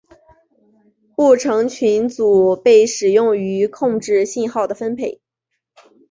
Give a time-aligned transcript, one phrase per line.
[1.15, 5.21] 行程群组被使用于控制信号的分配。